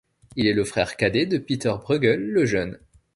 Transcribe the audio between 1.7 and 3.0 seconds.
Brueghel le Jeune.